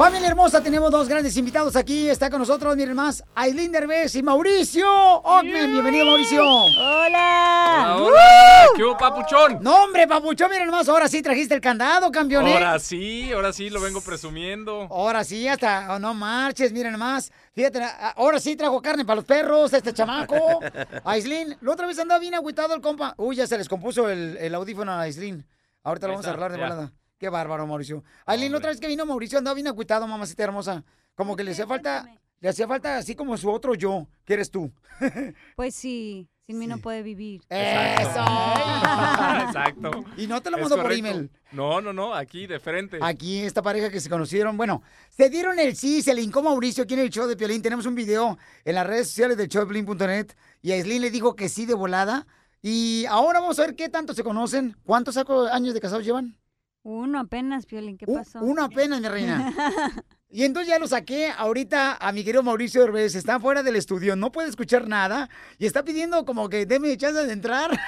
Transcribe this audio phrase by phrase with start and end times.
[0.00, 2.08] Familia hermosa, tenemos dos grandes invitados aquí.
[2.08, 5.70] Está con nosotros, miren más, Aileen Derbez y Mauricio Ockman.
[5.70, 6.42] Bienvenido, Mauricio.
[6.42, 7.96] Hola.
[8.00, 9.58] Hola, ¿Qué hubo, papuchón?
[9.60, 10.88] No, hombre, papuchón, miren más.
[10.88, 12.46] Ahora sí trajiste el candado, campeón.
[12.46, 14.88] Ahora sí, ahora sí lo vengo presumiendo.
[14.90, 17.30] Ahora sí, hasta oh, no marches, miren más.
[17.52, 20.60] Fíjate, a- ahora sí trajo carne para los perros, este chamaco.
[21.04, 23.12] Aislin, la otra vez andaba bien agüitado el compa.
[23.18, 25.46] Uy, ya se les compuso el, el audífono a Aislin.
[25.82, 26.90] Ahorita lo vamos a arreglar de ya.
[27.20, 28.02] Qué bárbaro, Mauricio.
[28.24, 30.82] Aislin, la otra vez que vino Mauricio andaba bien agüitado, mamacita hermosa.
[31.14, 32.08] Como que le hacía falta,
[32.40, 34.72] le hacía falta así como su otro yo, que eres tú.
[35.54, 37.42] Pues sí, sin mí no puede vivir.
[37.50, 38.24] ¡Eso!
[39.44, 39.90] Exacto.
[40.16, 41.30] Y no te lo Es mandó por email.
[41.52, 42.98] No, no, no, aquí de frente.
[43.02, 46.84] Aquí esta pareja que se conocieron, bueno, se dieron el sí, se le hincó Mauricio
[46.84, 47.60] aquí en el show de Piolín.
[47.60, 50.28] Tenemos un video en las redes sociales del show de Piolín.net
[50.62, 52.26] y Aislinn le dijo que sí de volada.
[52.62, 54.74] Y ahora vamos a ver qué tanto se conocen.
[54.84, 56.39] ¿Cuántos años de casados llevan?
[56.82, 58.40] Uno apenas, Piolín, ¿qué pasó?
[58.40, 59.54] Uno apenas, mi reina.
[60.32, 63.16] Y entonces ya lo saqué ahorita a mi querido Mauricio Herbes.
[63.16, 65.28] Está fuera del estudio, no puede escuchar nada.
[65.58, 67.72] Y está pidiendo como que deme chance de entrar.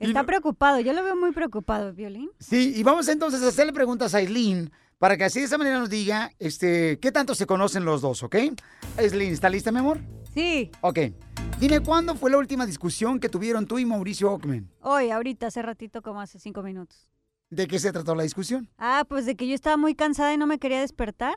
[0.00, 2.30] Está preocupado, yo lo veo muy preocupado, Piolín.
[2.38, 5.78] Sí, y vamos entonces a hacerle preguntas a Aislinn para que así de esa manera
[5.78, 8.36] nos diga este, qué tanto se conocen los dos, ¿ok?
[8.98, 10.00] Aislinn, ¿está lista, mi amor?
[10.34, 10.98] Sí, Ok.
[11.58, 14.70] Dime cuándo fue la última discusión que tuvieron tú y Mauricio Ockman.
[14.80, 17.06] hoy, ahorita, hace ratito, como hace cinco minutos.
[17.50, 18.68] ¿De qué se trató la discusión?
[18.78, 21.34] Ah, pues de que yo estaba muy cansada y no me quería despertar.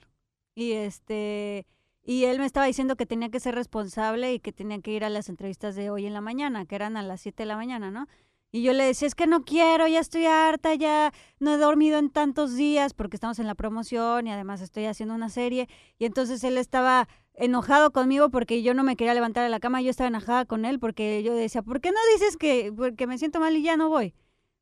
[0.55, 1.65] Y este,
[2.03, 5.03] y él me estaba diciendo que tenía que ser responsable y que tenía que ir
[5.03, 7.55] a las entrevistas de hoy en la mañana, que eran a las 7 de la
[7.55, 8.07] mañana, ¿no?
[8.51, 11.97] Y yo le decía, es que no quiero, ya estoy harta, ya no he dormido
[11.97, 15.67] en tantos días porque estamos en la promoción y además estoy haciendo una serie.
[15.97, 19.81] Y entonces él estaba enojado conmigo porque yo no me quería levantar de la cama,
[19.81, 23.17] yo estaba enojada con él porque yo decía, ¿por qué no dices que porque me
[23.17, 24.15] siento mal y ya no voy?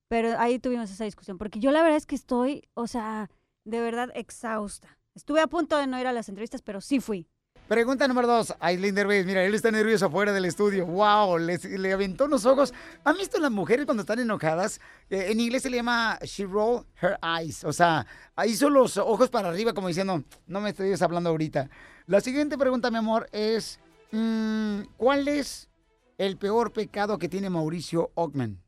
[0.08, 3.30] Pero ahí tuvimos esa discusión, porque yo la verdad es que estoy, o sea,
[3.64, 5.00] de verdad exhausta.
[5.16, 7.30] Estuve a punto de no ir a las entrevistas, pero sí fui.
[7.72, 9.26] Pregunta número dos, Aislinn Derbez.
[9.26, 10.86] Mira, él está nervioso afuera del estudio.
[10.86, 11.38] ¡Wow!
[11.38, 12.74] Le, aventó los ojos.
[13.06, 14.82] ¿Han visto las mujeres cuando están enojadas?
[15.10, 17.64] Eh, en inglés se le llama she roll her eyes.
[17.64, 18.06] O sea,
[18.46, 21.70] hizo los ojos para arriba como diciendo, no me estoy hablando ahorita.
[22.08, 23.80] La siguiente pregunta, mi amor, es
[24.12, 25.70] mm, ¿cuál es
[26.18, 28.62] el peor pecado que tiene Mauricio Ockman?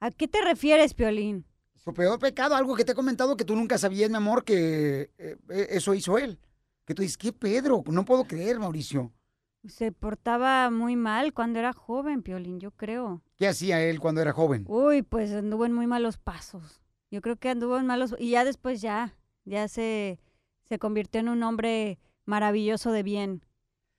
[0.00, 1.46] ¿A qué te refieres, Piolín?
[1.82, 5.12] Su peor pecado, algo que te he comentado que tú nunca sabías, mi amor, que
[5.16, 6.38] eh, eh, eso hizo él.
[6.84, 7.82] Que tú dices, ¿qué Pedro?
[7.86, 9.12] No puedo creer, Mauricio.
[9.66, 13.22] Se portaba muy mal cuando era joven, Piolín, yo creo.
[13.36, 14.64] ¿Qué hacía él cuando era joven?
[14.68, 16.82] Uy, pues anduvo en muy malos pasos.
[17.10, 18.14] Yo creo que anduvo en malos...
[18.18, 20.20] Y ya después ya, ya se,
[20.64, 23.46] se convirtió en un hombre maravilloso de bien.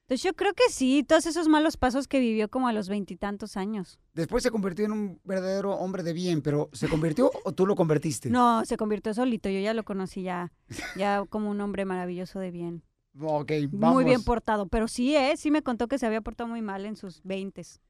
[0.07, 3.57] Entonces yo creo que sí, todos esos malos pasos que vivió como a los veintitantos
[3.57, 3.99] años.
[4.13, 7.75] Después se convirtió en un verdadero hombre de bien, pero ¿se convirtió o tú lo
[7.75, 8.29] convertiste?
[8.29, 9.49] No, se convirtió solito.
[9.49, 10.53] Yo ya lo conocí ya,
[10.95, 12.83] ya como un hombre maravilloso de bien.
[13.19, 13.95] Ok, vamos.
[13.95, 14.67] Muy bien portado.
[14.67, 15.38] Pero sí, ¿eh?
[15.38, 17.81] Sí me contó que se había portado muy mal en sus veintes.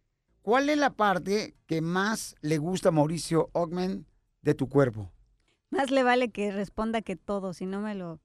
[0.42, 4.06] ¿Cuál es la parte que más le gusta a Mauricio Ockman
[4.42, 5.12] de tu cuerpo?
[5.70, 8.22] Más le vale que responda que todo, si no me lo...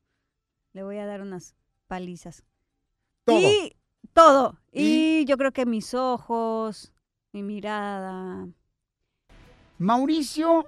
[0.75, 1.57] Le voy a dar unas
[1.89, 2.45] palizas.
[3.25, 3.41] Todo.
[3.41, 3.77] Y
[4.13, 4.59] todo.
[4.73, 5.21] ¿Y?
[5.21, 6.93] Y yo creo que mis ojos,
[7.33, 8.49] mi mirada.
[9.79, 10.67] ¿Mauricio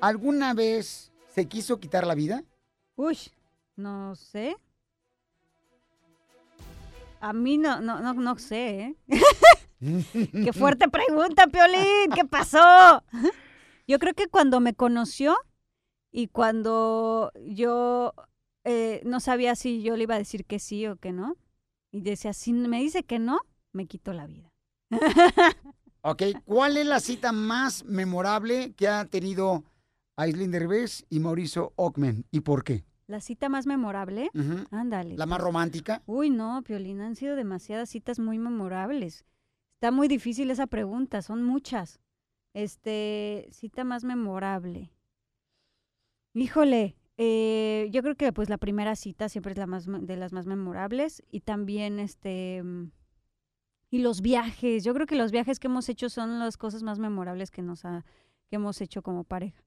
[0.00, 2.44] alguna vez se quiso quitar la vida?
[2.96, 3.18] Uy,
[3.76, 4.56] no sé.
[7.20, 8.96] A mí no, no, no, no sé, ¿eh?
[10.44, 12.10] Qué fuerte pregunta, Piolín.
[12.14, 13.02] ¿Qué pasó?
[13.86, 15.36] Yo creo que cuando me conoció
[16.10, 18.14] y cuando yo
[18.64, 21.36] eh, no sabía si yo le iba a decir que sí o que no,
[21.92, 23.38] y decía, si me dice que no,
[23.72, 24.50] me quito la vida.
[26.04, 29.62] Ok, ¿cuál es la cita más memorable que ha tenido
[30.16, 32.24] Aislinn Derbez y Mauricio Ockman?
[32.32, 32.84] ¿Y por qué?
[33.06, 34.30] La cita más memorable,
[34.72, 35.16] ándale.
[35.16, 36.02] ¿La más romántica?
[36.06, 39.24] Uy, no, Piolín, han sido demasiadas citas muy memorables.
[39.76, 42.00] Está muy difícil esa pregunta, son muchas.
[42.54, 44.90] Este, cita más memorable.
[46.34, 50.32] Híjole, eh, yo creo que pues la primera cita siempre es la más de las
[50.32, 52.90] más memorables y también este mm,
[53.90, 54.84] y los viajes.
[54.84, 57.84] Yo creo que los viajes que hemos hecho son las cosas más memorables que nos
[57.84, 58.04] ha,
[58.48, 59.62] que hemos hecho como pareja.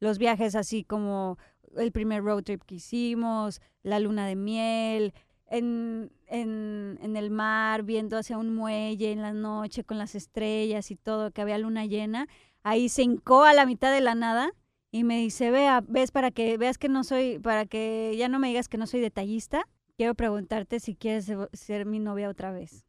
[0.00, 1.38] Los viajes así como
[1.76, 5.14] el primer road trip que hicimos, la luna de miel,
[5.46, 10.90] en, en, en el mar, viendo hacia un muelle en la noche con las estrellas
[10.90, 12.28] y todo, que había luna llena.
[12.62, 14.52] Ahí se hincó a la mitad de la nada
[14.92, 18.38] y me dice, vea, ves para que veas que no soy, para que ya no
[18.38, 19.66] me digas que no soy detallista,
[19.96, 22.84] quiero preguntarte si quieres se- ser mi novia otra vez.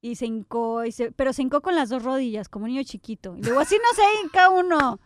[0.00, 2.82] Y se hincó, y se- pero se hincó con las dos rodillas, como un niño
[2.84, 3.36] chiquito.
[3.36, 4.98] Y luego, así no se hinca uno.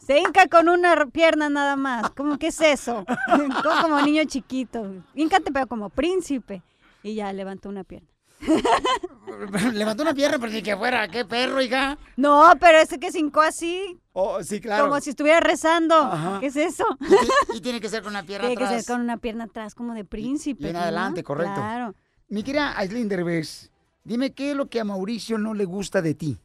[0.00, 2.10] Se hinca con una pierna nada más.
[2.10, 3.04] ¿Cómo que es eso?
[3.30, 4.92] como, como niño chiquito.
[5.14, 6.62] Híncate, pero como príncipe.
[7.02, 8.08] Y ya levantó una pierna.
[9.72, 11.98] Levantó una pierna para que fuera, qué perro, hija.
[12.16, 14.88] No, pero ese que se hincó así, Oh, sí, claro.
[14.88, 15.94] como si estuviera rezando.
[15.94, 16.40] Ajá.
[16.40, 16.84] ¿Qué es eso?
[17.00, 18.84] Y ti- Y tiene que ser con una pierna Tiene que atrás.
[18.84, 20.64] ser con una pierna atrás, como de príncipe.
[20.64, 20.80] y en ¿no?
[20.80, 21.54] adelante, correcto.
[21.54, 21.94] Claro.
[22.28, 23.70] Mi querida Aislinn Derbez,
[24.04, 26.40] dime qué es lo que a Mauricio no le gusta de ti.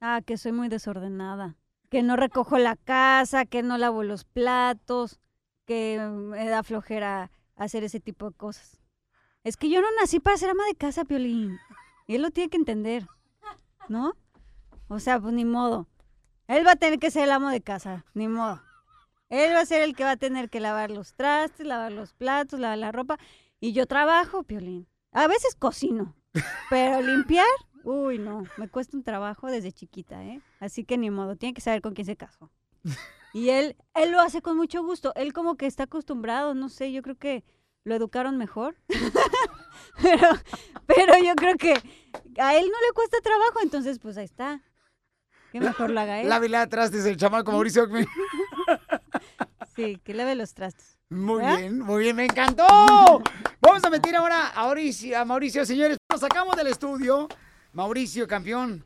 [0.00, 1.54] Ah, que soy muy desordenada.
[1.90, 5.20] Que no recojo la casa, que no lavo los platos,
[5.64, 8.80] que me da flojera hacer ese tipo de cosas.
[9.44, 11.58] Es que yo no nací para ser ama de casa, Piolín.
[12.08, 13.06] Y él lo tiene que entender,
[13.88, 14.14] ¿no?
[14.88, 15.86] O sea, pues ni modo.
[16.48, 18.62] Él va a tener que ser el amo de casa, ni modo.
[19.28, 22.12] Él va a ser el que va a tener que lavar los trastes, lavar los
[22.12, 23.18] platos, lavar la ropa.
[23.60, 24.86] Y yo trabajo, Piolín.
[25.12, 26.14] A veces cocino,
[26.70, 27.46] pero limpiar,
[27.84, 30.40] uy, no, me cuesta un trabajo desde chiquita, ¿eh?
[30.58, 32.50] Así que ni modo, tiene que saber con quién se casó.
[33.34, 35.14] Y él, él lo hace con mucho gusto.
[35.14, 37.44] Él como que está acostumbrado, no sé, yo creo que
[37.82, 38.76] lo educaron mejor.
[40.02, 40.28] pero,
[40.86, 41.72] pero yo creo que
[42.38, 44.62] a él no le cuesta trabajo, entonces pues ahí está.
[45.52, 46.28] Que mejor lo haga él.
[46.28, 47.86] Lávele atrás desde el chamaco Mauricio.
[49.74, 50.98] Sí, que lave los trastes.
[51.08, 51.56] Muy ¿Eh?
[51.56, 52.66] bien, muy bien, me encantó.
[53.60, 55.96] Vamos a meter ahora a Mauricio, a Mauricio, señores.
[56.10, 57.26] Lo sacamos del estudio.
[57.72, 58.84] Mauricio, campeón.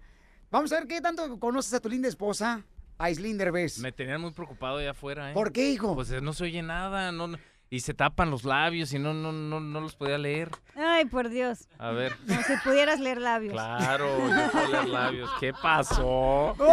[0.50, 2.62] Vamos a ver qué tanto conoces a tu linda esposa,
[2.98, 3.78] Aislinn Derbez.
[3.80, 5.34] Me tenían muy preocupado allá afuera, ¿eh?
[5.34, 5.92] ¿Por qué, hijo?
[5.96, 9.12] Pues eh, no se oye nada, no, no- y se tapan los labios y no,
[9.12, 10.50] no, no, no los podía leer.
[10.76, 11.68] Ay, por Dios.
[11.78, 12.16] A ver.
[12.26, 13.52] Como si pudieras leer labios.
[13.52, 15.30] Claro, yo puedo leer labios.
[15.40, 16.54] ¿Qué pasó?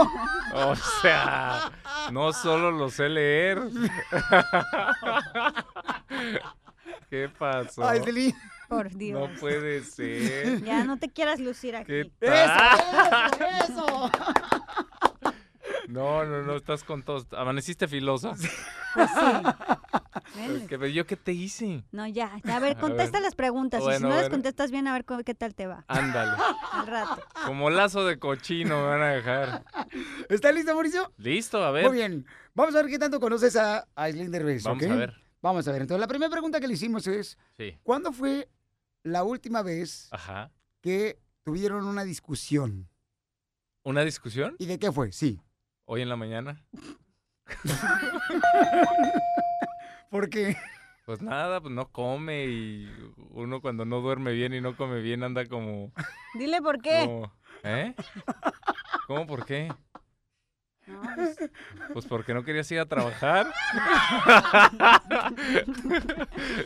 [0.56, 1.72] O sea,
[2.12, 3.60] no solo lo sé leer.
[7.10, 7.84] ¿Qué pasó?
[7.88, 8.36] Aislinn.
[8.70, 9.20] Por Dios.
[9.20, 10.64] No puede ser.
[10.64, 11.88] Ya no te quieras lucir aquí.
[11.88, 12.54] ¿Qué Eso,
[13.34, 14.12] eso, eso.
[15.88, 17.26] No, no, no, estás con todos.
[17.36, 18.36] Amaneciste filosa.
[18.94, 20.00] Pues sí.
[20.36, 20.68] Ven.
[20.68, 21.84] ¿Qué- ¿Yo qué te hice?
[21.92, 23.22] No, ya, ya, a ver, A contesta ver.
[23.24, 23.80] las preguntas.
[23.80, 25.86] y si Bueno, no las contestas bien, a ver cómo- qué tal te va.
[25.88, 26.38] Ándale.
[26.72, 27.22] Al rato.
[27.46, 29.66] Como lazo de cochino me van a dejar.
[30.30, 31.12] ¿Está listo, Mauricio?
[31.18, 31.86] Listo, a ver.
[31.88, 32.26] Muy bien.
[32.56, 34.92] Vamos a ver qué tanto conoces a Aislinn Derbez, Vamos ¿ok?
[34.92, 35.14] a ver.
[35.42, 35.82] Vamos a ver.
[35.82, 37.78] Entonces, la primera pregunta que le hicimos es, Sí.
[37.84, 38.48] ¿cuándo fue
[39.04, 40.52] la última vez Ajá.
[40.82, 42.88] que tuvieron una discusión?
[43.84, 44.56] ¿Una discusión?
[44.60, 45.12] ¿Y de qué fue?
[45.12, 45.42] Sí.
[45.86, 46.64] Hoy en la mañana.
[50.14, 50.56] Porque
[51.08, 52.88] Pues nada, pues no come y
[53.32, 55.92] uno cuando no duerme bien y no come bien anda como...
[56.36, 57.02] Dile por qué.
[57.06, 57.34] como-
[57.64, 57.96] ¿Eh?
[59.08, 59.74] ¿Cómo por qué?
[60.86, 61.38] No, pues,
[61.94, 63.48] Pues porque no querías ir a trabajar.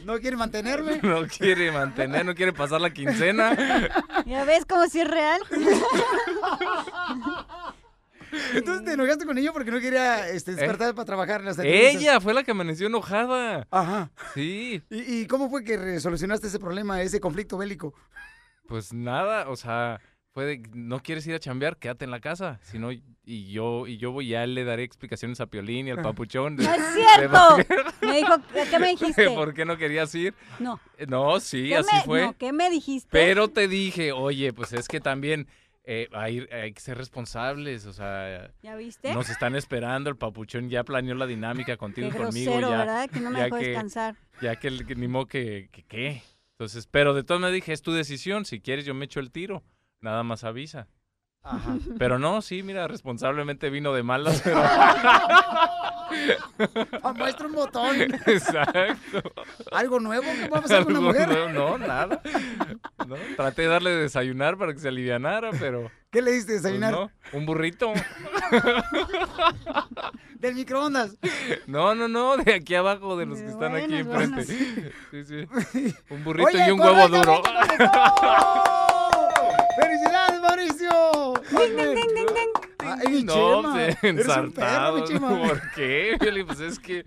[0.05, 0.99] no quiere mantenerme.
[1.03, 3.55] No quiere mantener, no quiere pasar la quincena.
[4.25, 5.39] ya ves como si es real.
[8.53, 11.59] Entonces te enojaste con ella porque no quería este, despertar para trabajar en las.
[11.59, 11.91] ¿Eh?
[11.91, 13.67] Ella fue la que amaneció enojada.
[13.71, 14.11] Ajá.
[14.33, 17.93] Sí, ¿Y, y cómo fue que resolucionaste ese problema, ese conflicto bélico?
[18.67, 20.01] pues nada, o sea,
[20.33, 22.59] fue de, no quieres ir a chambear, quédate en la casa.
[22.63, 23.01] Si no, y
[23.51, 26.57] yo, y yo voy, ya le daré explicaciones a Piolín y al papuchón.
[26.57, 27.57] de- ¡No es cierto!
[28.01, 28.35] Me dijo,
[28.69, 29.29] ¿qué me dijiste?
[29.29, 30.33] ¿Por qué no querías ir?
[30.59, 30.79] No.
[30.97, 32.21] Eh, No, sí, ¿Qué así me, fue.
[32.23, 33.07] no, ¿Qué me dijiste?
[33.09, 35.47] Pero te dije, oye, pues es que también
[35.89, 39.13] eh, hay, hay que ser responsables, o sea, ¿Ya viste?
[39.13, 43.09] nos están esperando, el papuchón ya planeó la dinámica contigo y conmigo, grosero, ya, ¿verdad?
[43.09, 44.15] Que no me ya dejó que- descansar.
[44.41, 46.21] ya que, el- que ni modo que, que qué.
[46.51, 49.31] Entonces, pero de todas maneras dije, es tu decisión, si quieres yo me echo el
[49.31, 49.63] tiro,
[50.01, 50.87] nada más avisa.
[51.43, 51.77] Ajá.
[51.97, 54.59] Pero no, sí, mira, responsablemente vino de malas, pero...
[57.15, 57.95] Muestra un botón.
[58.25, 59.21] Exacto.
[59.71, 61.27] ¿Algo nuevo que va a pasar con una mujer?
[61.27, 62.21] nuevo, No, nada.
[63.07, 65.91] No, traté de darle de desayunar para que se alivianara, pero...
[66.11, 66.91] ¿Qué le diste de pues, desayunar?
[66.93, 67.91] no, un burrito.
[70.39, 71.17] Del microondas.
[71.65, 74.43] No, no, no, de aquí abajo, de los que están aquí enfrente.
[74.45, 74.93] Sí,
[75.25, 75.47] sí.
[76.09, 77.41] Un burrito Oye, y un huevo duro.
[79.79, 81.33] ¡Felicidades, Mauricio!
[83.05, 84.97] Ay, no, Chema, eres un perro, ensartado.
[85.01, 85.29] mi Chema.
[85.47, 86.17] ¿Por qué?
[86.45, 87.03] Pues es que.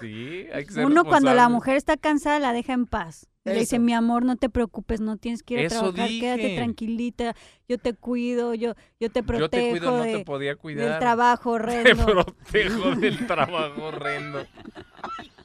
[0.00, 3.28] Sí, hay que ser Uno cuando la mujer está cansada la deja en paz.
[3.44, 3.82] Y Le dice, Eso.
[3.84, 6.56] mi amor, no te preocupes, no tienes que ir a Eso trabajar, quédate dije.
[6.56, 7.34] tranquilita,
[7.68, 10.88] yo te cuido, yo, yo te protejo Yo te cuido, no de- te podía cuidar.
[10.90, 12.06] del trabajo Te horrendo.
[12.06, 14.44] protejo del trabajo horrendo.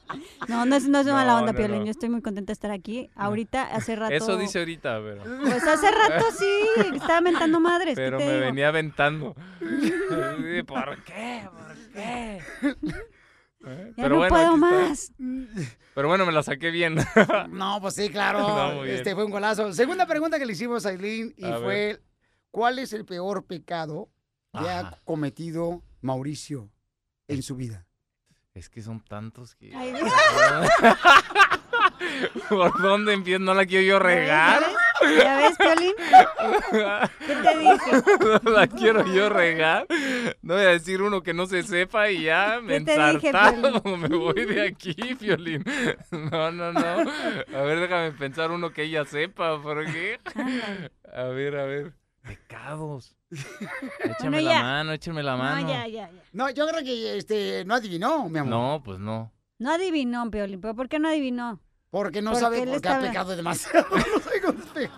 [0.48, 1.84] No, no es, no es de mala No, onda, no, Piolín, no.
[1.84, 3.10] yo estoy muy contenta de estar aquí.
[3.14, 4.14] Ahorita, hace rato...
[4.14, 5.22] Eso dice ahorita, pero.
[5.40, 6.50] Pues hace rato sí,
[6.94, 8.44] estaba mentando madres, ¿qué Pero te me digo?
[8.46, 9.34] venía aventando.
[10.66, 11.48] ¿Por qué?
[11.50, 12.40] ¿Por qué?
[13.64, 14.56] Eh, Ya no puedo aquí está.
[14.56, 15.12] más.
[15.94, 16.96] Pero bueno, me la saqué bien.
[17.50, 18.40] No, pues sí, claro.
[18.40, 19.72] No, este fue un golazo.
[19.72, 22.02] Segunda pregunta que le hicimos a Aileen y A fue:
[22.50, 24.10] ¿Cuál es el peor pecado
[24.52, 26.70] que ha cometido Mauricio
[27.28, 27.86] en su vida?
[28.54, 29.74] Es que son tantos que...
[29.74, 30.12] Ay, Dios.
[32.48, 33.38] ¿Por dónde empiezo?
[33.40, 34.62] No la quiero yo regar.
[35.16, 35.94] ¿Ya ves, Piolín?
[37.26, 38.02] ¿Qué te dije?
[38.44, 39.86] No la quiero yo regar.
[40.42, 43.82] No voy a decir uno que no se sepa y ya me ¿Qué ensartado.
[43.96, 45.64] Me voy de aquí, Violín.
[46.10, 46.80] No, no, no.
[46.80, 50.20] A ver, déjame pensar uno que ella sepa, porque...
[50.34, 50.90] Ándale.
[51.14, 51.92] A ver, a ver.
[52.22, 53.16] Pecados.
[53.30, 55.62] Échame Bueno, la mano, échame la mano.
[55.62, 56.22] No, ya, ya, ya.
[56.32, 58.50] No, yo creo que este, no adivinó, mi amor.
[58.50, 59.32] No, pues no.
[59.58, 60.60] No adivinó, Piolín.
[60.60, 61.60] ¿Pero por qué no adivinó?
[61.90, 63.86] Porque no Porque sabe por qué ha pecado demasiado.
[63.96, 64.90] no sabe.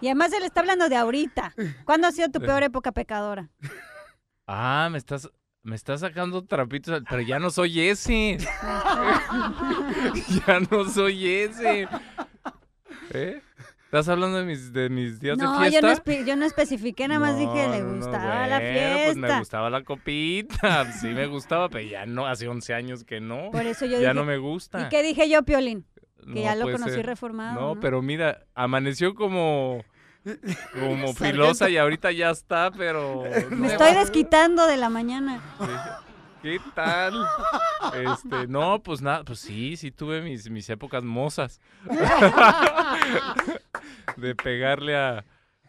[0.00, 1.54] Y además él está hablando de ahorita.
[1.84, 3.50] ¿Cuándo ha sido tu peor época pecadora?
[4.46, 5.28] Ah, me estás...
[5.62, 8.38] Me estás sacando trapitos, pero ya no soy ese.
[10.46, 11.88] ya no soy ese.
[13.10, 13.42] ¿Eh?
[13.86, 15.86] ¿Estás hablando de mis, de mis días No, de yo fiesta?
[15.86, 18.72] no, espe- yo no especifiqué, nada más dije, le No, no, no, gustaba la bueno,
[18.78, 19.04] fiesta.
[19.04, 20.92] Pues me gustaba la copita.
[21.00, 23.50] Sí me gustaba, pero ya no, hace 11 años que no.
[23.52, 24.82] Por eso yo ya dije, no me gusta.
[24.82, 25.84] ¿y qué dije yo, Piolín?
[26.18, 27.06] Que No ya lo conocí ser.
[27.06, 27.80] reformado, No, ¿no?
[27.80, 29.84] pero mira, amaneció como
[30.74, 33.66] como filosa y ahorita ya está, pero Me no.
[33.68, 35.40] estoy desquitando de la mañana.
[36.42, 37.14] ¿Qué tal?
[37.94, 41.60] Este, no, pues nada, pues sí, sí tuve mis, mis épocas mozas.
[44.16, 45.24] de pegarle a,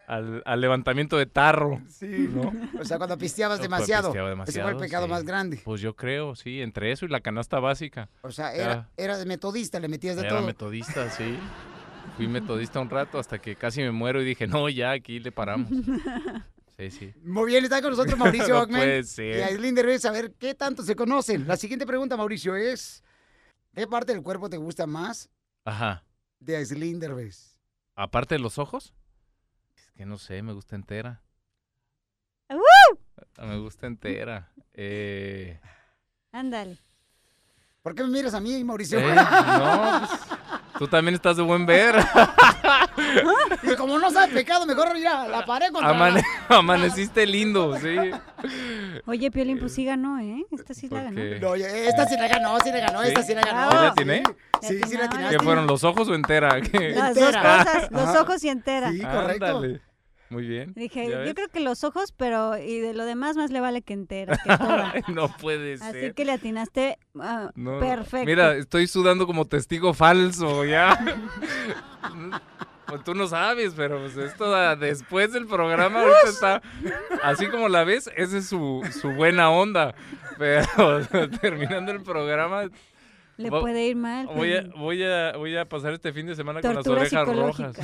[0.08, 1.82] al, al levantamiento de tarro.
[1.90, 2.30] Sí.
[2.34, 2.54] ¿No?
[2.80, 4.10] O sea, cuando pisteabas demasiado.
[4.12, 5.12] pisteaba Ese fue el demasiado, pecado sí.
[5.12, 5.62] más grande.
[5.64, 8.10] Pues yo creo, sí, entre eso y la canasta básica.
[8.22, 10.42] O sea, era, era de metodista, le metías de Era todo.
[10.48, 11.38] metodista, sí.
[12.16, 15.32] Fui metodista un rato hasta que casi me muero y dije, no, ya, aquí le
[15.32, 15.70] paramos.
[16.78, 17.14] Sí, sí.
[17.24, 19.44] Muy bien, está con nosotros Mauricio No Ockman puede y ser.
[19.44, 20.06] Aislinn Derbez.
[20.06, 21.48] A ver, ¿qué tanto se conocen?
[21.48, 23.04] La siguiente pregunta, Mauricio, es...
[23.74, 25.30] ¿Qué parte del cuerpo te gusta más
[25.66, 26.04] Ajá.
[26.40, 27.57] de Aislinn Derbez?
[28.00, 28.94] Aparte de los ojos,
[29.76, 31.24] es que no sé, me gusta entera.
[32.50, 32.98] ¡Uh!
[33.44, 34.52] Me gusta entera.
[34.74, 35.60] Eh,
[36.32, 36.78] Ándale.
[37.82, 39.00] ¿Por qué me miras a mí, Mauricio?
[39.00, 40.12] eh, no, pues,
[40.78, 41.96] tú también estás de buen ver.
[43.64, 47.96] Y como no sabe pecado, mejor ya la pared contra Amane- la- amaneciste lindo, sí.
[49.06, 50.46] Oye, Piolín, pues sí ganó, ¿eh?
[50.52, 51.22] Esta sí la ganó.
[51.40, 53.08] No, esta sí la ganó, sí la ganó, ¿Sí?
[53.10, 53.72] esta sí la ganó.
[53.72, 54.24] ¿Sí la atiné?
[54.62, 55.38] Sí, sí, sí la atinaste.
[55.38, 56.62] ¿Qué fueron los ojos o entera?
[56.72, 56.92] ¿Qué?
[56.92, 58.22] Las dos cosas, los Ajá.
[58.22, 58.92] ojos y entera.
[58.92, 59.46] Sí, correcto.
[59.46, 59.82] Ándale.
[60.30, 60.74] Muy bien.
[60.76, 63.82] Dije, ¿Ya yo creo que los ojos, pero y de lo demás más le vale
[63.82, 64.94] que entera, que toda.
[65.08, 66.14] no puede Así ser.
[66.16, 67.80] que le atinaste ah, No.
[67.80, 68.26] perfecto.
[68.26, 71.00] Mira, estoy sudando como testigo falso, ya.
[72.88, 76.62] Pues tú no sabes, pero pues esto da- después del programa ahorita está
[77.24, 79.94] así como la ves, esa es su, su buena onda.
[80.38, 81.06] Pero
[81.42, 82.70] terminando el programa,
[83.38, 84.28] le vo- puede ir mal.
[84.28, 87.76] voy a, voy a, voy a pasar este fin de semana con las orejas rojas.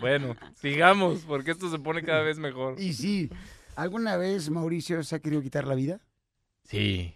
[0.00, 2.78] Bueno, sigamos, porque esto se pone cada vez mejor.
[2.80, 3.30] Y sí,
[3.76, 6.00] ¿alguna vez Mauricio se ha querido quitar la vida?
[6.64, 7.14] Sí,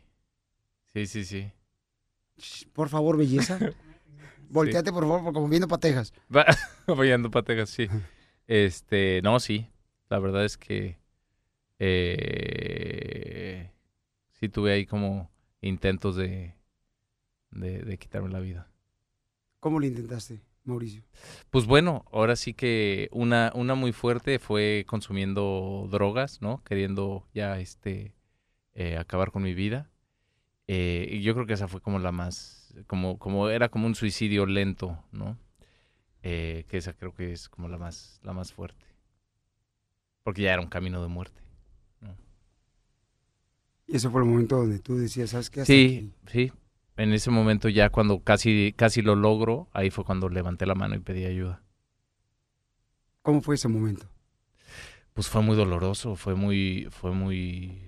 [0.94, 1.50] sí, sí, sí.
[2.72, 3.58] Por favor, belleza.
[4.52, 6.12] Volteate, por favor, como viendo patejas.
[6.86, 7.88] Vayando pategas, sí.
[8.46, 9.68] Este, no, sí.
[10.08, 10.98] La verdad es que
[11.78, 13.70] eh,
[14.32, 15.30] sí tuve ahí como
[15.62, 16.54] intentos de,
[17.50, 18.68] de, de quitarme la vida.
[19.58, 21.02] ¿Cómo lo intentaste, Mauricio?
[21.50, 26.62] Pues bueno, ahora sí que una, una muy fuerte fue consumiendo drogas, ¿no?
[26.64, 28.14] Queriendo ya este
[28.74, 29.90] eh, acabar con mi vida.
[30.66, 33.94] Eh, y yo creo que esa fue como la más, como, como era como un
[33.94, 35.38] suicidio lento, ¿no?
[36.22, 38.86] Eh, que esa creo que es como la más, la más fuerte.
[40.24, 41.40] Porque ya era un camino de muerte.
[43.86, 45.60] Y ese fue el momento donde tú decías, ¿sabes qué?
[45.60, 46.12] Hasta Sí, aquí.
[46.26, 46.52] sí.
[46.96, 50.94] En ese momento ya cuando casi, casi lo logro, ahí fue cuando levanté la mano
[50.94, 51.62] y pedí ayuda.
[53.22, 54.06] ¿Cómo fue ese momento?
[55.14, 57.82] Pues fue muy doloroso, fue muy, fue muy,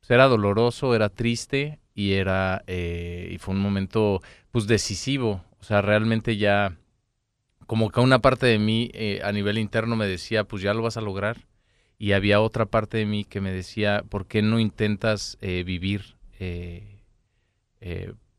[0.00, 5.44] pues era doloroso, era triste y era, eh, y fue un momento, pues decisivo.
[5.60, 6.76] O sea, realmente ya,
[7.66, 10.82] como que una parte de mí eh, a nivel interno me decía, pues ya lo
[10.82, 11.46] vas a lograr.
[11.98, 16.16] Y había otra parte de mí que me decía, ¿por qué no intentas eh, vivir?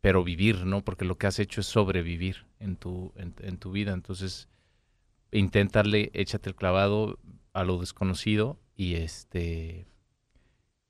[0.01, 0.83] pero vivir, ¿no?
[0.83, 3.93] Porque lo que has hecho es sobrevivir en tu, en, en tu vida.
[3.93, 4.49] Entonces,
[5.31, 7.19] inténtale, échate el clavado
[7.53, 9.85] a lo desconocido y este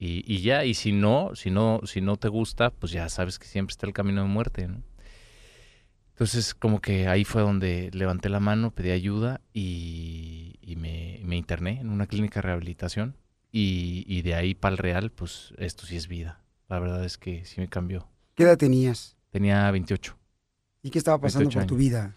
[0.03, 3.37] y, y ya, y si no, si no, si no te gusta, pues ya sabes
[3.37, 4.81] que siempre está el camino de muerte, ¿no?
[6.09, 11.37] Entonces, como que ahí fue donde levanté la mano, pedí ayuda y, y me, me
[11.37, 13.15] interné en una clínica de rehabilitación.
[13.51, 16.41] Y, y de ahí para el real, pues esto sí es vida.
[16.67, 18.07] La verdad es que sí me cambió.
[18.33, 19.17] ¿Qué edad tenías?
[19.29, 20.17] Tenía 28.
[20.81, 22.15] ¿Y qué estaba pasando 28 por tu vida?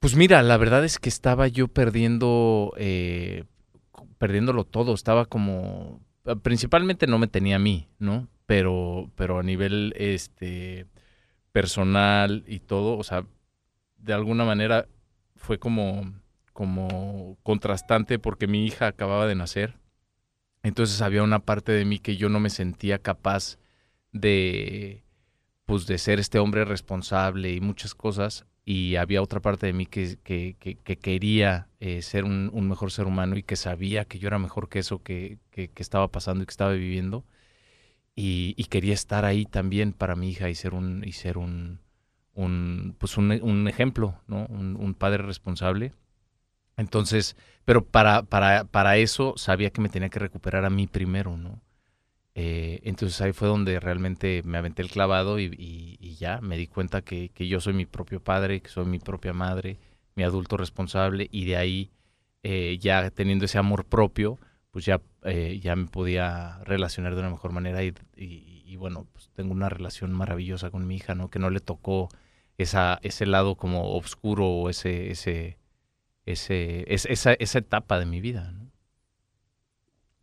[0.00, 3.44] Pues mira, la verdad es que estaba yo perdiendo, eh,
[4.18, 4.92] perdiéndolo todo.
[4.92, 6.03] Estaba como,
[6.42, 8.28] principalmente no me tenía a mí, ¿no?
[8.46, 10.86] Pero, pero a nivel este
[11.52, 13.26] personal y todo, o sea,
[13.98, 14.88] de alguna manera
[15.36, 16.12] fue como,
[16.52, 19.78] como contrastante porque mi hija acababa de nacer.
[20.62, 23.58] Entonces había una parte de mí que yo no me sentía capaz
[24.12, 25.04] de,
[25.66, 28.46] pues, de ser este hombre responsable y muchas cosas.
[28.64, 32.90] Y había otra parte de mí que, que, que, quería eh, ser un, un, mejor
[32.90, 35.38] ser humano y que sabía que yo era mejor que eso que,
[35.76, 37.24] estaba pasando y que estaba viviendo.
[38.16, 41.80] Y, y, quería estar ahí también para mi hija y ser un, y ser un,
[42.34, 44.46] un, pues un, un ejemplo, ¿no?
[44.46, 45.92] Un, padre responsable.
[46.76, 51.36] Entonces, pero para, para, para eso sabía que me tenía que recuperar a mí primero,
[51.36, 51.60] ¿no?
[52.36, 57.02] Eh, entonces ahí fue donde realmente me aventé el clavado y, ya me di cuenta
[57.02, 59.78] que, yo soy mi propio padre, que soy mi propia madre,
[60.16, 61.90] mi adulto responsable y de ahí
[62.42, 64.38] eh, ya teniendo ese amor propio,
[64.70, 67.94] pues ya, eh, ya me podía relacionar de una mejor manera y,
[68.76, 71.30] bueno, pues tengo una relación maravillosa con mi hija, ¿no?
[71.30, 72.08] Que no le tocó
[72.58, 75.58] esa, ese lado como oscuro o ese, ese,
[76.26, 78.52] ese, esa, esa etapa de mi vida.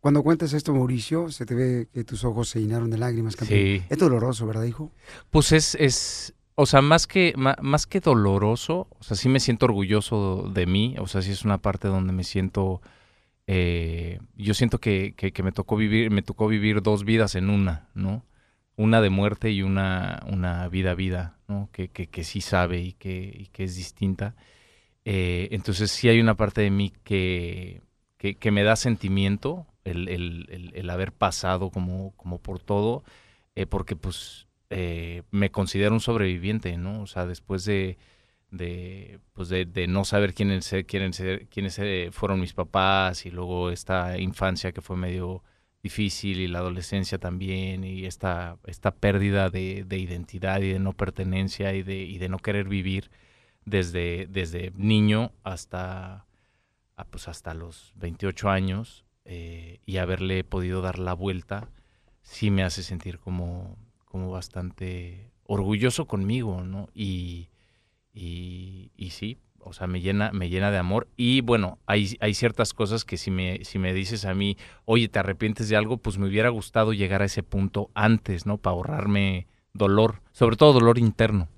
[0.02, 3.36] Cuando cuentas esto, Mauricio, se te ve que tus ojos se llenaron de lágrimas.
[3.38, 3.82] Sí.
[3.88, 4.90] Es doloroso, ¿verdad, hijo?
[5.30, 9.66] Pues es, es, o sea, más que, más, que doloroso, o sea, sí me siento
[9.66, 12.82] orgulloso de mí, o sea, sí es una parte donde me siento,
[13.46, 17.48] eh, yo siento que, que, que, me tocó vivir, me tocó vivir dos vidas en
[17.48, 18.24] una, ¿no?
[18.76, 21.68] una de muerte y una, una vida vida, ¿no?
[21.72, 24.34] Que, que, que sí sabe y que, y que es distinta.
[25.04, 27.82] Eh, entonces sí hay una parte de mí que,
[28.18, 33.04] que, me da sentimiento el, el, el, haber pasado como, como por todo,
[33.54, 37.02] eh, porque pues eh, me considero un sobreviviente, ¿no?
[37.02, 37.98] O sea, después de,
[38.50, 41.80] de, pues de, de no saber quiénes, quiénes, quiénes
[42.14, 45.42] fueron mis papás y luego esta infancia que fue medio
[45.82, 51.74] difícil y la adolescencia también y esta, esta pérdida de, identidad y de no pertenencia
[51.74, 53.10] y de, y de no querer vivir
[53.64, 56.26] desde, desde niño hasta,
[56.96, 61.68] ah, pues hasta los 28 años eh, y haberle podido dar la vuelta
[62.22, 66.88] sí me hace sentir como, como bastante orgulloso conmigo, ¿no?
[66.94, 67.48] Y,
[68.14, 71.08] y, sí, o sea, me llena, me llena de amor.
[71.16, 75.08] Y bueno, hay, hay ciertas cosas que si me, si me dices a mí, oye,
[75.08, 75.98] ¿te arrepientes de algo?
[75.98, 78.58] Pues me hubiera gustado llegar a ese punto antes, ¿no?
[78.58, 81.48] Para ahorrarme dolor, sobre todo dolor interno.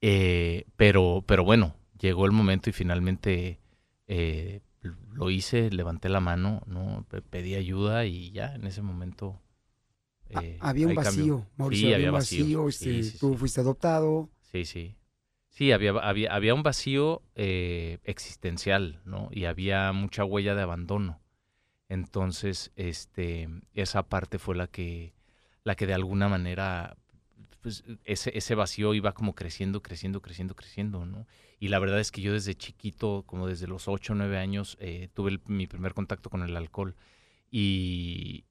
[0.00, 3.60] Eh, pero, pero bueno, llegó el momento y finalmente
[4.08, 7.06] eh, lo hice, levanté la mano, ¿no?
[7.30, 9.40] Pedí ayuda y ya en ese momento.
[10.28, 12.68] Eh, había un vacío, Mauricio, sí, había un vacío.
[12.68, 14.30] Este, tú fuiste adoptado.
[14.40, 14.96] Sí, sí.
[15.48, 19.28] Sí, había, había, había un vacío eh, existencial, ¿no?
[19.30, 21.20] Y había mucha huella de abandono.
[21.90, 25.12] Entonces, este, esa parte fue la que,
[25.62, 26.96] la que de alguna manera,
[27.60, 31.26] pues, ese, ese vacío iba como creciendo, creciendo, creciendo, creciendo, ¿no?
[31.62, 34.76] Y la verdad es que yo desde chiquito, como desde los 8 o 9 años,
[34.80, 36.96] eh, tuve mi primer contacto con el alcohol.
[37.52, 38.46] Y,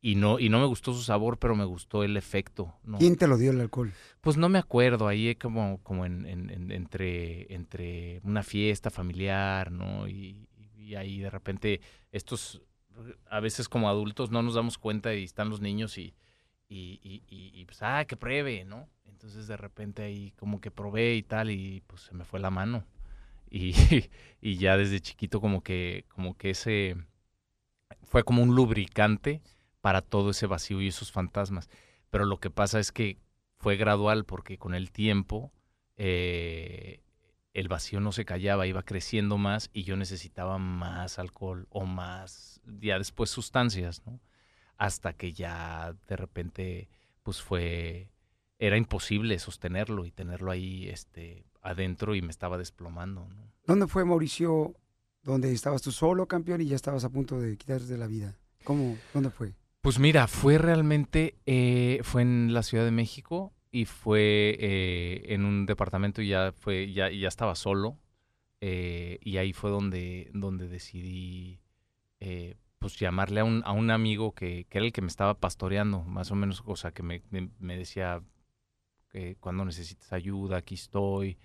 [0.00, 2.74] y no, y no me gustó su sabor, pero me gustó el efecto.
[2.98, 3.92] ¿Quién te lo dio el alcohol?
[4.20, 6.26] Pues no me acuerdo, ahí como, como en,
[6.72, 10.08] entre, entre una fiesta familiar, ¿no?
[10.08, 10.48] Y,
[10.98, 12.62] ahí de repente estos,
[13.30, 16.14] a veces como adultos no nos damos cuenta y están los niños y,
[16.68, 18.88] y, y, pues, ah, que pruebe, ¿no?
[19.04, 22.50] Entonces de repente ahí como que probé y tal y pues se me fue la
[22.50, 22.84] mano.
[23.50, 23.72] Y,
[24.40, 26.96] y ya desde chiquito como que, como que ese,
[28.02, 29.42] fue como un lubricante
[29.80, 31.68] para todo ese vacío y esos fantasmas.
[32.10, 33.18] Pero lo que pasa es que
[33.58, 35.52] fue gradual porque con el tiempo
[35.96, 37.00] eh,
[37.52, 42.60] el vacío no se callaba, iba creciendo más y yo necesitaba más alcohol o más,
[42.80, 44.20] ya después sustancias, ¿no?
[44.76, 46.88] Hasta que ya de repente,
[47.22, 48.10] pues fue,
[48.58, 53.52] era imposible sostenerlo y tenerlo ahí este, adentro y me estaba desplomando, ¿no?
[53.66, 54.74] ¿Dónde fue Mauricio,
[55.22, 58.36] donde estabas tú solo, campeón, y ya estabas a punto de quitarte la vida?
[58.64, 58.96] ¿Cómo?
[59.12, 59.54] ¿Dónde fue?
[59.80, 65.44] Pues mira, fue realmente, eh, fue en la Ciudad de México y fue eh, en
[65.44, 67.98] un departamento y ya fue, ya, ya estaba solo.
[68.60, 71.60] Eh, y ahí fue donde, donde decidí
[72.84, 76.02] pues llamarle a un, a un amigo que, que, era el que me estaba pastoreando,
[76.02, 78.22] más o menos, o sea, que me, me, decía
[79.08, 81.38] que cuando necesites ayuda, aquí estoy,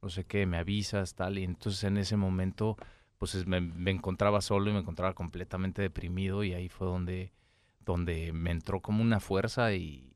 [0.00, 1.38] no sé qué, me avisas, tal.
[1.40, 2.76] Y entonces en ese momento,
[3.18, 7.32] pues me, encontraba solo y me encontraba completamente deprimido y ahí fue donde
[7.80, 10.12] donde me entró como una fuerza y,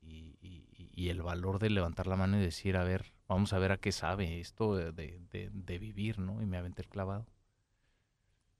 [0.96, 3.90] el valor de levantar la mano y decir, a ver, vamos a ver a qué
[3.90, 6.40] sabe esto de, vivir, ¿no?
[6.40, 7.26] Y me aventé el clavado.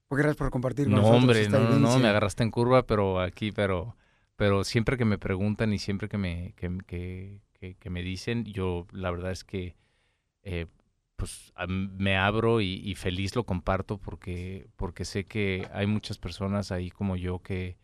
[0.08, 2.86] Pues gracias por compartir con No, nosotros hombre, esta no, no, me agarraste en curva,
[2.86, 3.96] pero aquí, pero,
[4.36, 8.44] pero siempre que me preguntan y siempre que me, que, que- que- que me dicen,
[8.44, 9.74] yo la verdad es que
[10.44, 10.66] eh,
[11.16, 16.70] pues me abro y, y feliz lo comparto porque, porque sé que hay muchas personas
[16.72, 17.76] ahí como yo que,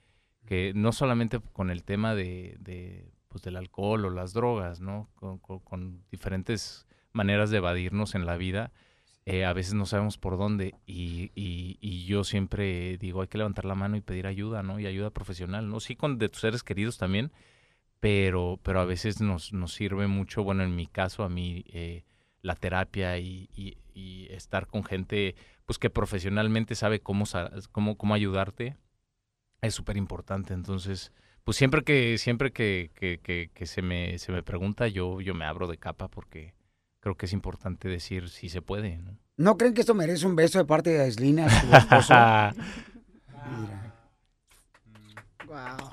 [0.46, 5.10] que no solamente con el tema de, de, pues, del alcohol o las drogas, ¿no?
[5.16, 8.72] Con, con- con diferentes maneras de evadirnos en la vida,
[9.26, 13.64] eh, a veces no sabemos por dónde y, y- yo siempre digo hay que levantar
[13.64, 14.78] la mano y pedir ayuda, ¿no?
[14.78, 15.80] Y ayuda profesional, ¿no?
[15.80, 17.32] Sí con de tus seres queridos también,
[18.00, 22.04] pero, pero a veces nos, nos sirve mucho, bueno, en mi caso a mí eh,
[22.42, 23.78] la terapia y, y-
[24.30, 27.24] estar con gente pues que profesionalmente sabe cómo,
[27.72, 28.76] cómo, cómo ayudarte
[29.62, 30.54] es súper importante.
[30.54, 31.12] Entonces,
[31.44, 32.90] pues siempre que, siempre que-
[33.54, 36.54] que se, me, se me pregunta, yo, yo me abro de capa porque
[37.05, 39.19] creo que es importante decir si se puede, ¿no?
[39.37, 42.14] ¿No creen que esto merece un beso de parte de Aislina, su esposo?
[43.45, 43.95] Mira.
[45.47, 45.90] Wow.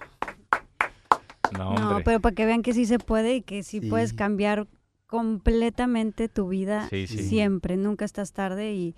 [1.58, 4.69] No, No, pero para que vean que sí se puede y que sí, puedes cambiar
[5.06, 7.24] completamente tu vida Sí, sí.
[7.24, 8.95] siempre, nunca estás tarde y,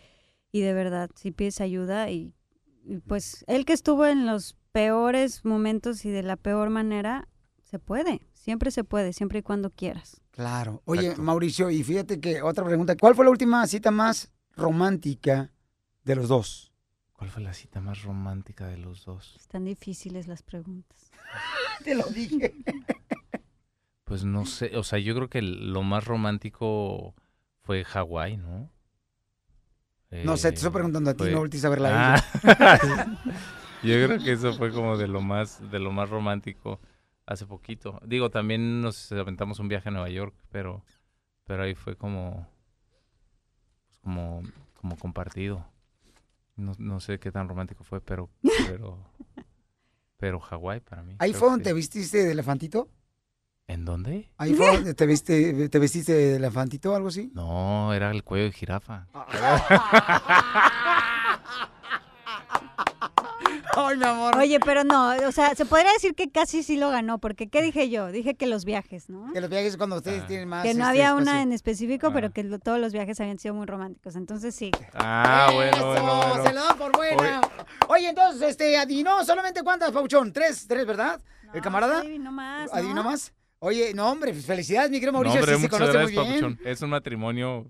[0.51, 2.35] y de verdad, si pides ayuda y,
[2.85, 7.27] y pues él que estuvo en los peores momentos y de la peor manera,
[7.73, 10.21] se puede, siempre se puede, siempre y cuando quieras.
[10.29, 10.83] Claro.
[10.85, 11.23] Oye, Exacto.
[11.23, 12.95] Mauricio, y fíjate que otra pregunta.
[12.95, 15.51] ¿Cuál fue la última cita más romántica
[16.03, 16.71] de los dos?
[17.13, 19.35] ¿Cuál fue la cita más romántica de los dos?
[19.39, 21.09] Están difíciles las preguntas.
[21.83, 22.53] Te lo dije.
[24.05, 27.15] Pues no sé, o sea, yo creo que lo más romántico
[27.61, 28.69] fue Hawái, ¿no?
[30.11, 32.25] No sé, te estoy Eh, preguntando a ti, fue- no voltees a verla a ella.
[32.43, 33.05] Ah.
[33.81, 36.79] yo creo que eso fue como de lo más, de lo más romántico
[37.25, 37.99] hace poquito.
[38.05, 40.83] Digo, también nos aventamos un viaje a Nueva York, pero,
[41.45, 42.47] pero ahí fue como,
[43.87, 45.65] pues como, como compartido.
[46.55, 48.29] No, no sé qué tan romántico fue, pero,
[48.67, 48.97] pero,
[50.17, 51.15] pero Hawái para mí.
[51.19, 52.89] ¿Ahí fue donde te vestiste de elefantito?
[53.65, 54.29] ¿En dónde?
[54.37, 57.31] ¿Ahí fue donde te, viste, te vestiste de elefantito o algo así?
[57.33, 59.07] No, era el cuello de jirafa.
[63.75, 64.37] Ay, mi amor.
[64.37, 67.61] Oye, pero no, o sea, se podría decir que casi sí lo ganó, porque ¿qué
[67.61, 68.11] dije yo?
[68.11, 69.31] Dije que los viajes, ¿no?
[69.33, 70.27] Que los viajes cuando ustedes Ah.
[70.27, 70.63] tienen más...
[70.63, 71.41] Que no este, había una espacio.
[71.41, 72.31] en específico, pero Ah.
[72.31, 74.15] que lo- todos los viajes habían sido muy románticos.
[74.15, 74.71] Entonces sí.
[74.93, 76.43] Ah, bueno, Eso, bueno, bueno.
[76.43, 77.41] se lo dan por buena.
[77.87, 80.31] Oye, entonces, este, adivinó solamente cuántas, Pauchón.
[80.33, 81.21] Tres, tres, ¿verdad?
[81.53, 82.03] ¿El camarada?
[82.19, 82.71] No más.
[82.71, 82.77] ¿no?
[82.77, 83.33] ¿Adivinó más?
[83.59, 86.25] Oye, no, hombre, pues, felicidades, mi querido No, Mauricio, hombre, sí se conoce muy bien.
[86.25, 86.59] Papuchón.
[86.65, 87.67] Es un matrimonio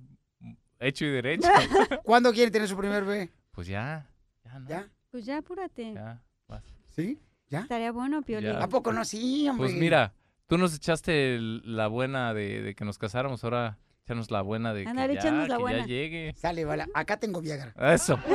[0.80, 1.48] hecho y derecho.
[2.04, 3.32] ¿Cuándo quiere tener su primer bebé?
[3.52, 4.10] pues ya,
[4.44, 4.68] ya, ¿no?
[4.68, 4.88] ¿Ya?
[5.13, 5.93] Pues ya apúrate.
[5.93, 6.63] Ya, vas.
[6.95, 7.19] ¿Sí?
[7.47, 7.60] ¿Ya?
[7.60, 8.54] Estaría bueno, Piolín.
[8.54, 8.63] Ya.
[8.63, 9.06] ¿A poco no?
[9.06, 9.67] Sí, hombre.
[9.67, 10.12] Pues mira,
[10.47, 14.73] tú nos echaste el- la buena de, de que nos casáramos, ahora échanos la buena
[14.73, 15.80] de que, ya, échanos la que buena.
[15.82, 16.34] ya llegue.
[16.36, 16.88] Sale, vale.
[16.95, 17.76] Acá tengo Viagra.
[17.93, 18.19] Eso.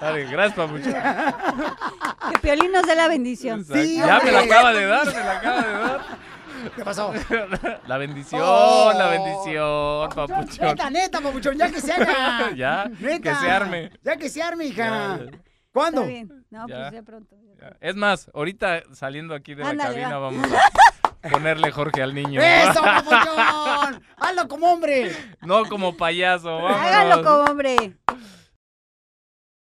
[0.00, 0.92] Dale, gracias, Papuchón.
[2.32, 3.64] Que Piolín nos dé la bendición.
[3.64, 4.52] Sí, ya me la hombre.
[4.52, 6.00] acaba de dar, me la acaba de dar.
[6.76, 7.12] ¿Qué pasó?
[7.86, 8.92] La bendición, Oh.
[8.96, 10.66] la bendición, Papuchón.
[10.68, 12.50] Neta, neta, papuchón, ya que se haga.
[12.56, 13.30] Ya, Neta.
[13.30, 13.90] que se arme.
[14.02, 15.18] Ya que se arme, hija.
[15.18, 15.38] Ya,
[15.72, 16.02] ¿Cuándo?
[16.02, 16.46] Está bien.
[16.50, 16.76] No, Ya.
[16.76, 17.36] pues ya pronto.
[17.60, 17.76] ya.
[17.80, 20.30] Es más, ahorita saliendo aquí de la cabina va.
[20.30, 22.40] vamos a ponerle Jorge al niño.
[22.40, 24.02] ¡Eso, papuchón!
[24.18, 25.12] ¡Hazlo como hombre!
[25.42, 26.78] No como payaso, vámonos.
[26.80, 27.94] Hágalo como hombre.